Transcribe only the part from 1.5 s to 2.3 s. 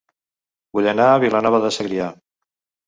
de Segrià